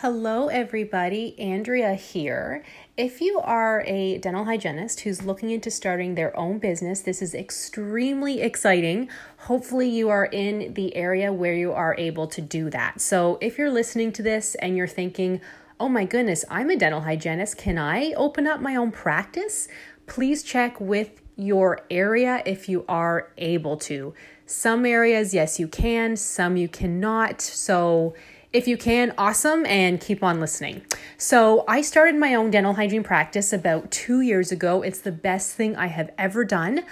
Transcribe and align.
Hello, 0.00 0.48
everybody. 0.48 1.34
Andrea 1.38 1.94
here. 1.94 2.62
If 2.98 3.22
you 3.22 3.40
are 3.42 3.82
a 3.86 4.18
dental 4.18 4.44
hygienist 4.44 5.00
who's 5.00 5.24
looking 5.24 5.48
into 5.48 5.70
starting 5.70 6.16
their 6.16 6.38
own 6.38 6.58
business, 6.58 7.00
this 7.00 7.22
is 7.22 7.34
extremely 7.34 8.42
exciting. 8.42 9.08
Hopefully, 9.38 9.88
you 9.88 10.10
are 10.10 10.26
in 10.26 10.74
the 10.74 10.94
area 10.94 11.32
where 11.32 11.54
you 11.54 11.72
are 11.72 11.94
able 11.96 12.26
to 12.26 12.42
do 12.42 12.68
that. 12.68 13.00
So, 13.00 13.38
if 13.40 13.56
you're 13.56 13.70
listening 13.70 14.12
to 14.12 14.22
this 14.22 14.54
and 14.56 14.76
you're 14.76 14.86
thinking, 14.86 15.40
oh 15.80 15.88
my 15.88 16.04
goodness, 16.04 16.44
I'm 16.50 16.68
a 16.68 16.76
dental 16.76 17.00
hygienist, 17.00 17.56
can 17.56 17.78
I 17.78 18.12
open 18.18 18.46
up 18.46 18.60
my 18.60 18.76
own 18.76 18.92
practice? 18.92 19.66
Please 20.06 20.42
check 20.42 20.78
with 20.78 21.22
your 21.36 21.86
area 21.90 22.42
if 22.44 22.68
you 22.68 22.84
are 22.86 23.32
able 23.38 23.78
to. 23.78 24.12
Some 24.44 24.84
areas, 24.84 25.32
yes, 25.32 25.58
you 25.58 25.68
can, 25.68 26.16
some 26.16 26.58
you 26.58 26.68
cannot. 26.68 27.40
So, 27.40 28.14
if 28.56 28.66
you 28.66 28.78
can, 28.78 29.12
awesome, 29.18 29.66
and 29.66 30.00
keep 30.00 30.24
on 30.24 30.40
listening. 30.40 30.80
So, 31.18 31.62
I 31.68 31.82
started 31.82 32.16
my 32.16 32.34
own 32.34 32.50
dental 32.50 32.72
hygiene 32.72 33.02
practice 33.02 33.52
about 33.52 33.90
two 33.90 34.22
years 34.22 34.50
ago. 34.50 34.80
It's 34.80 35.00
the 35.00 35.12
best 35.12 35.54
thing 35.54 35.76
I 35.76 35.88
have 35.88 36.10
ever 36.16 36.42
done. 36.42 36.82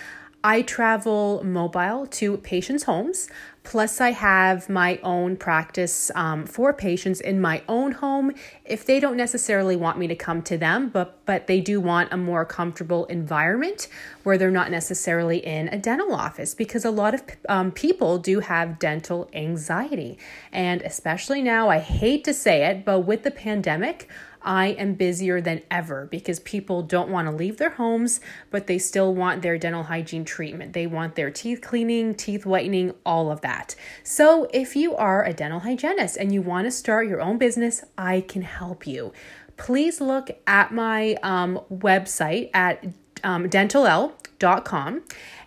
I 0.47 0.61
travel 0.61 1.43
mobile 1.43 2.07
to 2.07 2.37
patients' 2.37 2.83
homes. 2.83 3.29
Plus, 3.63 3.99
I 3.99 4.11
have 4.11 4.69
my 4.69 5.01
own 5.03 5.39
practice 5.39 6.11
um, 6.15 6.45
for 6.45 6.75
patients 6.75 7.19
in 7.19 7.41
my 7.41 7.63
own 7.67 7.93
home 7.93 8.31
if 8.67 8.85
they 8.85 9.01
don't 9.01 9.17
necessarily 9.17 9.75
want 9.75 9.97
me 9.97 10.07
to 10.07 10.15
come 10.15 10.43
to 10.43 10.59
them, 10.59 10.91
but, 10.91 11.25
but 11.25 11.47
they 11.47 11.63
do 11.63 11.81
want 11.81 12.13
a 12.13 12.19
more 12.19 12.45
comfortable 12.45 13.07
environment 13.07 13.89
where 14.23 14.37
they're 14.37 14.51
not 14.51 14.71
necessarily 14.71 15.39
in 15.39 15.69
a 15.69 15.79
dental 15.79 16.15
office 16.15 16.55
because 16.55 16.85
a 16.85 16.91
lot 16.91 17.15
of 17.15 17.23
um, 17.49 17.73
people 17.73 18.19
do 18.19 18.41
have 18.41 18.79
dental 18.79 19.31
anxiety. 19.33 20.19
And 20.53 20.83
especially 20.83 21.41
now, 21.41 21.71
I 21.71 21.79
hate 21.79 22.23
to 22.25 22.35
say 22.35 22.67
it, 22.67 22.85
but 22.85 23.01
with 23.01 23.23
the 23.23 23.31
pandemic, 23.31 24.11
I 24.45 24.69
am 24.69 24.95
busier 24.95 25.41
than 25.41 25.63
ever 25.71 26.07
because 26.07 26.39
people 26.41 26.83
don't 26.83 27.09
want 27.09 27.29
to 27.29 27.35
leave 27.35 27.57
their 27.57 27.71
homes, 27.71 28.21
but 28.51 28.67
they 28.67 28.79
still 28.79 29.15
want 29.15 29.43
their 29.43 29.59
dental 29.59 29.85
hygiene 29.85 30.25
treatment. 30.25 30.73
They 30.73 30.87
want 30.87 31.15
their 31.15 31.31
teeth 31.31 31.61
cleaning, 31.63 32.15
teeth 32.15 32.45
whitening, 32.45 32.95
all 33.05 33.31
of 33.31 33.41
that. 33.41 33.75
So, 34.03 34.49
if 34.53 34.77
you 34.77 34.95
are 34.97 35.25
a 35.25 35.33
dental 35.33 35.61
hygienist 35.61 36.17
and 36.17 36.33
you 36.33 36.43
want 36.43 36.67
to 36.67 36.71
start 36.71 37.09
your 37.09 37.21
own 37.21 37.39
business, 37.39 37.85
I 37.97 38.21
can 38.21 38.43
help 38.43 38.87
you. 38.87 39.13
Please 39.57 40.01
look 40.01 40.31
at 40.47 40.73
my 40.73 41.17
um, 41.23 41.61
website 41.73 42.51
at 42.53 42.85
um, 43.23 43.49
dental.com 43.49 45.03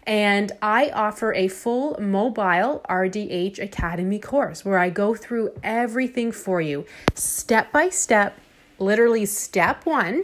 and 0.07 0.53
I 0.61 0.89
offer 0.91 1.33
a 1.33 1.49
full 1.49 1.99
mobile 1.99 2.81
RDH 2.89 3.59
Academy 3.59 4.19
course 4.19 4.63
where 4.63 4.79
I 4.79 4.89
go 4.89 5.13
through 5.13 5.51
everything 5.61 6.31
for 6.31 6.61
you 6.61 6.85
step 7.13 7.73
by 7.73 7.89
step 7.89 8.39
literally 8.79 9.25
step 9.25 9.85
one 9.85 10.23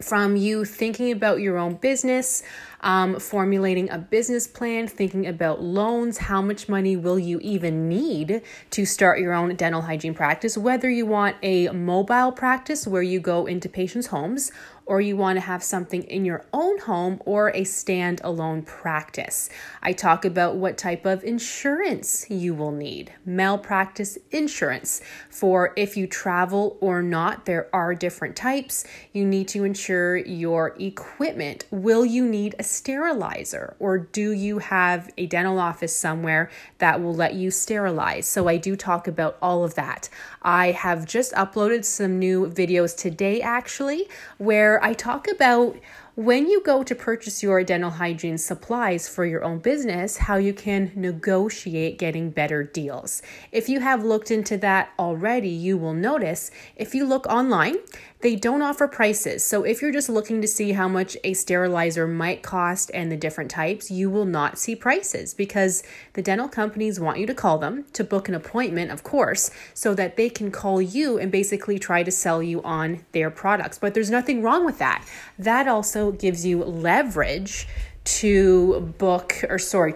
from 0.00 0.36
you 0.36 0.64
thinking 0.64 1.10
about 1.10 1.40
your 1.40 1.58
own 1.58 1.74
business, 1.74 2.42
um, 2.82 3.18
formulating 3.18 3.90
a 3.90 3.98
business 3.98 4.46
plan, 4.46 4.86
thinking 4.86 5.26
about 5.26 5.60
loans, 5.60 6.18
how 6.18 6.40
much 6.40 6.68
money 6.68 6.96
will 6.96 7.18
you 7.18 7.40
even 7.40 7.88
need 7.88 8.40
to 8.70 8.86
start 8.86 9.18
your 9.18 9.32
own 9.32 9.54
dental 9.56 9.82
hygiene 9.82 10.14
practice, 10.14 10.56
whether 10.56 10.88
you 10.88 11.04
want 11.04 11.36
a 11.42 11.68
mobile 11.70 12.30
practice 12.30 12.86
where 12.86 13.02
you 13.02 13.18
go 13.18 13.46
into 13.46 13.68
patients' 13.68 14.06
homes 14.06 14.52
or 14.88 15.02
you 15.02 15.16
want 15.16 15.36
to 15.36 15.40
have 15.42 15.62
something 15.62 16.02
in 16.04 16.24
your 16.24 16.44
own 16.52 16.78
home 16.78 17.20
or 17.26 17.50
a 17.50 17.60
standalone 17.60 18.64
practice. 18.64 19.50
I 19.82 19.92
talk 19.92 20.24
about 20.24 20.56
what 20.56 20.78
type 20.78 21.04
of 21.04 21.22
insurance 21.22 22.24
you 22.30 22.54
will 22.54 22.72
need, 22.72 23.12
malpractice 23.26 24.16
insurance 24.30 25.02
for 25.28 25.74
if 25.76 25.96
you 25.98 26.06
travel 26.06 26.78
or 26.80 27.02
not. 27.02 27.44
There 27.44 27.68
are 27.70 27.94
different 27.94 28.34
types. 28.34 28.86
You 29.12 29.26
need 29.26 29.46
to 29.48 29.62
insure 29.62 30.16
your 30.16 30.74
equipment. 30.80 31.66
Will 31.70 32.06
you 32.06 32.26
need 32.26 32.54
a 32.58 32.64
sterilizer 32.64 33.76
or 33.78 33.98
do 33.98 34.32
you 34.32 34.58
have 34.58 35.10
a 35.18 35.26
dental 35.26 35.58
office 35.58 35.94
somewhere 35.94 36.50
that 36.78 37.02
will 37.02 37.14
let 37.14 37.34
you 37.34 37.50
sterilize? 37.50 38.26
So 38.26 38.48
I 38.48 38.56
do 38.56 38.74
talk 38.74 39.06
about 39.06 39.36
all 39.42 39.64
of 39.64 39.74
that. 39.74 40.08
I 40.40 40.70
have 40.70 41.04
just 41.04 41.32
uploaded 41.34 41.84
some 41.84 42.18
new 42.18 42.46
videos 42.46 42.96
today 42.96 43.42
actually 43.42 44.08
where 44.38 44.77
I 44.82 44.92
talk 44.94 45.28
about 45.28 45.76
when 46.18 46.48
you 46.48 46.60
go 46.62 46.82
to 46.82 46.96
purchase 46.96 47.44
your 47.44 47.62
dental 47.62 47.90
hygiene 47.90 48.36
supplies 48.36 49.08
for 49.08 49.24
your 49.24 49.44
own 49.44 49.60
business, 49.60 50.16
how 50.16 50.34
you 50.34 50.52
can 50.52 50.90
negotiate 50.96 51.96
getting 51.96 52.28
better 52.28 52.64
deals. 52.64 53.22
If 53.52 53.68
you 53.68 53.78
have 53.78 54.02
looked 54.02 54.32
into 54.32 54.56
that 54.56 54.90
already, 54.98 55.48
you 55.48 55.78
will 55.78 55.94
notice 55.94 56.50
if 56.74 56.92
you 56.92 57.06
look 57.06 57.24
online, 57.26 57.76
they 58.20 58.34
don't 58.34 58.62
offer 58.62 58.88
prices. 58.88 59.44
So 59.44 59.62
if 59.62 59.80
you're 59.80 59.92
just 59.92 60.08
looking 60.08 60.40
to 60.42 60.48
see 60.48 60.72
how 60.72 60.88
much 60.88 61.16
a 61.22 61.34
sterilizer 61.34 62.08
might 62.08 62.42
cost 62.42 62.90
and 62.92 63.12
the 63.12 63.16
different 63.16 63.48
types, 63.48 63.92
you 63.92 64.10
will 64.10 64.24
not 64.24 64.58
see 64.58 64.74
prices 64.74 65.34
because 65.34 65.84
the 66.14 66.22
dental 66.22 66.48
companies 66.48 66.98
want 66.98 67.18
you 67.18 67.26
to 67.26 67.34
call 67.34 67.58
them 67.58 67.84
to 67.92 68.02
book 68.02 68.28
an 68.28 68.34
appointment, 68.34 68.90
of 68.90 69.04
course, 69.04 69.52
so 69.72 69.94
that 69.94 70.16
they 70.16 70.28
can 70.28 70.50
call 70.50 70.82
you 70.82 71.16
and 71.16 71.30
basically 71.30 71.78
try 71.78 72.02
to 72.02 72.10
sell 72.10 72.42
you 72.42 72.60
on 72.64 73.04
their 73.12 73.30
products. 73.30 73.78
But 73.78 73.94
there's 73.94 74.10
nothing 74.10 74.42
wrong 74.42 74.64
with 74.64 74.78
that. 74.78 75.06
That 75.38 75.68
also 75.68 76.07
gives 76.12 76.44
you 76.44 76.64
leverage 76.64 77.68
to 78.04 78.94
book 78.98 79.44
or 79.48 79.58
sorry 79.58 79.94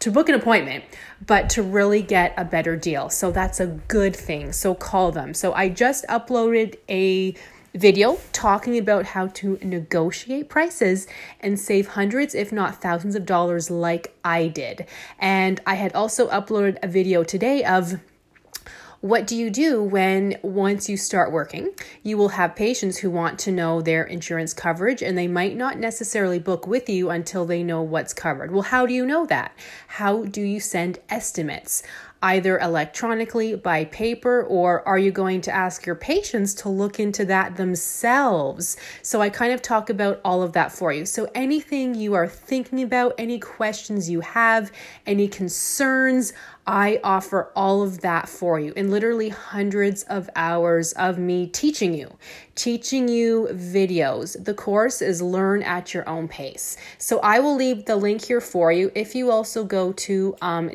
to 0.00 0.10
book 0.12 0.28
an 0.28 0.34
appointment, 0.34 0.84
but 1.26 1.50
to 1.50 1.62
really 1.62 2.02
get 2.02 2.32
a 2.36 2.44
better 2.44 2.76
deal. 2.76 3.10
So 3.10 3.30
that's 3.30 3.58
a 3.58 3.66
good 3.66 4.14
thing. 4.14 4.52
So 4.52 4.74
call 4.74 5.10
them. 5.10 5.34
So 5.34 5.52
I 5.52 5.68
just 5.68 6.06
uploaded 6.06 6.76
a 6.88 7.34
video 7.74 8.18
talking 8.32 8.78
about 8.78 9.04
how 9.04 9.26
to 9.26 9.58
negotiate 9.62 10.48
prices 10.48 11.06
and 11.40 11.58
save 11.58 11.88
hundreds, 11.88 12.34
if 12.34 12.52
not 12.52 12.80
thousands 12.80 13.14
of 13.14 13.26
dollars, 13.26 13.70
like 13.70 14.14
I 14.24 14.48
did. 14.48 14.86
And 15.18 15.60
I 15.66 15.74
had 15.74 15.94
also 15.94 16.28
uploaded 16.28 16.78
a 16.82 16.88
video 16.88 17.22
today 17.22 17.64
of 17.64 18.00
what 19.00 19.28
do 19.28 19.36
you 19.36 19.48
do 19.48 19.80
when 19.80 20.36
once 20.42 20.88
you 20.88 20.96
start 20.96 21.30
working, 21.30 21.70
you 22.02 22.18
will 22.18 22.30
have 22.30 22.56
patients 22.56 22.98
who 22.98 23.10
want 23.10 23.38
to 23.38 23.52
know 23.52 23.80
their 23.80 24.02
insurance 24.02 24.52
coverage 24.52 25.02
and 25.02 25.16
they 25.16 25.28
might 25.28 25.56
not 25.56 25.78
necessarily 25.78 26.40
book 26.40 26.66
with 26.66 26.88
you 26.88 27.08
until 27.08 27.44
they 27.44 27.62
know 27.62 27.80
what's 27.80 28.12
covered? 28.12 28.50
Well, 28.50 28.62
how 28.62 28.86
do 28.86 28.94
you 28.94 29.06
know 29.06 29.24
that? 29.26 29.56
How 29.86 30.24
do 30.24 30.42
you 30.42 30.58
send 30.58 30.98
estimates? 31.08 31.84
Either 32.22 32.58
electronically 32.58 33.54
by 33.54 33.84
paper 33.84 34.42
or 34.42 34.86
are 34.86 34.98
you 34.98 35.10
going 35.10 35.40
to 35.42 35.54
ask 35.54 35.86
your 35.86 35.94
patients 35.94 36.54
to 36.54 36.68
look 36.68 36.98
into 36.98 37.24
that 37.24 37.56
themselves? 37.56 38.76
So 39.02 39.20
I 39.20 39.30
kind 39.30 39.52
of 39.52 39.62
talk 39.62 39.90
about 39.90 40.20
all 40.24 40.42
of 40.42 40.52
that 40.54 40.72
for 40.72 40.92
you. 40.92 41.06
So 41.06 41.30
anything 41.34 41.94
you 41.94 42.14
are 42.14 42.26
thinking 42.26 42.82
about, 42.82 43.14
any 43.18 43.38
questions 43.38 44.10
you 44.10 44.20
have, 44.20 44.72
any 45.06 45.28
concerns, 45.28 46.32
I 46.68 47.00
offer 47.02 47.50
all 47.56 47.82
of 47.82 48.02
that 48.02 48.28
for 48.28 48.60
you 48.60 48.74
in 48.76 48.90
literally 48.90 49.30
hundreds 49.30 50.02
of 50.02 50.28
hours 50.36 50.92
of 50.92 51.18
me 51.18 51.46
teaching 51.46 51.94
you, 51.94 52.14
teaching 52.56 53.08
you 53.08 53.48
videos. 53.52 54.44
The 54.44 54.52
course 54.52 55.00
is 55.00 55.22
Learn 55.22 55.62
at 55.62 55.94
Your 55.94 56.06
Own 56.06 56.28
Pace. 56.28 56.76
So 56.98 57.20
I 57.20 57.38
will 57.38 57.56
leave 57.56 57.86
the 57.86 57.96
link 57.96 58.22
here 58.22 58.42
for 58.42 58.70
you. 58.70 58.92
If 58.94 59.14
you 59.14 59.30
also 59.30 59.64
go 59.64 59.92
to 59.92 60.36
um, 60.42 60.68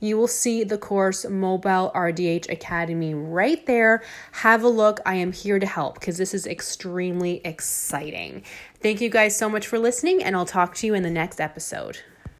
you 0.00 0.16
will 0.16 0.28
see 0.28 0.64
the 0.64 0.78
course 0.78 1.24
Mobile 1.24 1.92
RDH 1.94 2.50
Academy 2.50 3.14
right 3.14 3.64
there. 3.66 4.02
Have 4.32 4.62
a 4.62 4.68
look. 4.68 5.00
I 5.06 5.14
am 5.16 5.32
here 5.32 5.58
to 5.58 5.66
help 5.66 5.94
because 5.94 6.18
this 6.18 6.34
is 6.34 6.46
extremely 6.46 7.40
exciting. 7.44 8.42
Thank 8.82 9.00
you 9.00 9.10
guys 9.10 9.36
so 9.36 9.48
much 9.48 9.66
for 9.66 9.78
listening, 9.78 10.22
and 10.22 10.36
I'll 10.36 10.46
talk 10.46 10.74
to 10.76 10.86
you 10.86 10.94
in 10.94 11.02
the 11.02 11.10
next 11.10 11.40
episode. 11.40 12.00